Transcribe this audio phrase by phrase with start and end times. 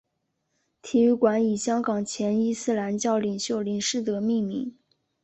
[0.81, 4.73] 体育馆以香港前伊斯兰教领袖林士德命名。